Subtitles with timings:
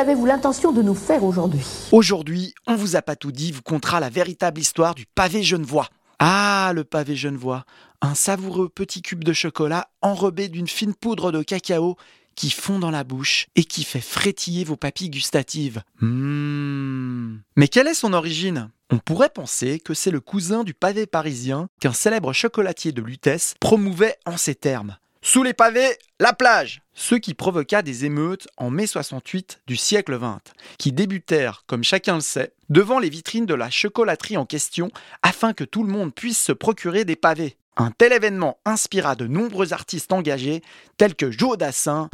[0.00, 1.60] qu'avez-vous l'intention de nous faire aujourd'hui
[1.92, 5.90] Aujourd'hui, on vous a pas tout dit, vous contera la véritable histoire du pavé genevois.
[6.18, 7.66] Ah, le pavé genevois,
[8.00, 11.98] un savoureux petit cube de chocolat enrobé d'une fine poudre de cacao
[12.34, 15.82] qui fond dans la bouche et qui fait frétiller vos papilles gustatives.
[16.00, 17.36] Mmh.
[17.56, 18.70] Mais quelle est son origine?
[18.88, 23.52] On pourrait penser que c'est le cousin du pavé parisien qu'un célèbre chocolatier de Lutèce
[23.60, 24.96] promouvait en ces termes.
[25.22, 30.18] Sous les pavés, la plage Ce qui provoqua des émeutes en mai 68 du siècle
[30.18, 34.90] XX, qui débutèrent, comme chacun le sait, devant les vitrines de la chocolaterie en question
[35.22, 37.58] afin que tout le monde puisse se procurer des pavés.
[37.76, 40.62] Un tel événement inspira de nombreux artistes engagés
[40.96, 42.08] tels que Joe Dassin.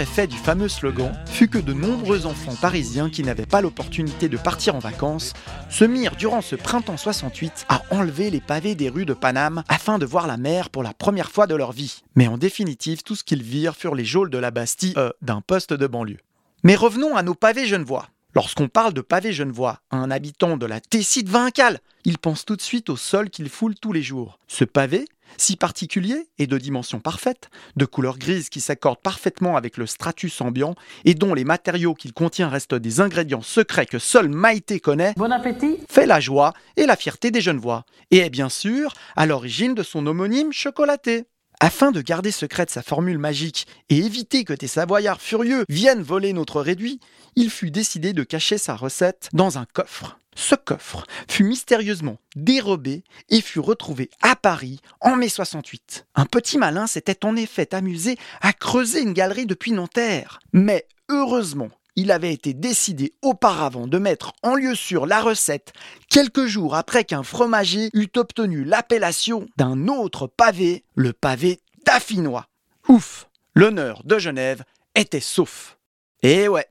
[0.00, 4.30] Autre effet du fameux slogan fut que de nombreux enfants parisiens qui n'avaient pas l'opportunité
[4.30, 5.34] de partir en vacances
[5.68, 9.98] se mirent durant ce printemps 68 à enlever les pavés des rues de Paname afin
[9.98, 12.02] de voir la mer pour la première fois de leur vie.
[12.14, 15.42] Mais en définitive, tout ce qu'ils virent furent les geôles de la Bastille, euh, d'un
[15.42, 16.20] poste de banlieue.
[16.62, 18.06] Mais revenons à nos pavés genevois.
[18.34, 22.44] Lorsqu'on parle de pavés genevois à un habitant de la Tessie de Vincal, il pense
[22.44, 24.38] tout de suite au sol qu'il foule tous les jours.
[24.46, 29.76] Ce pavé, si particulier et de dimension parfaite, de couleur grise qui s'accorde parfaitement avec
[29.76, 34.28] le stratus ambiant et dont les matériaux qu'il contient restent des ingrédients secrets que seule
[34.28, 38.48] Maïté connaît, Bon appétit fait la joie et la fierté des Genevois, et est bien
[38.48, 41.24] sûr à l'origine de son homonyme chocolaté.
[41.62, 46.32] Afin de garder secrète sa formule magique et éviter que tes Savoyards furieux viennent voler
[46.32, 47.00] notre réduit,
[47.36, 50.18] il fut décidé de cacher sa recette dans un coffre.
[50.34, 56.06] Ce coffre fut mystérieusement dérobé et fut retrouvé à Paris en mai 68.
[56.14, 60.38] Un petit malin s'était en effet amusé à creuser une galerie depuis Nanterre.
[60.54, 61.68] Mais heureusement,
[62.00, 65.74] il avait été décidé auparavant de mettre en lieu sûr la recette
[66.08, 72.46] quelques jours après qu'un fromager eût obtenu l'appellation d'un autre pavé, le pavé daffinois.
[72.88, 75.76] Ouf, l'honneur de Genève était sauf.
[76.22, 76.66] Et ouais,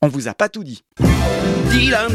[0.00, 0.82] on vous a pas tout dit.
[1.70, 2.08] Dilang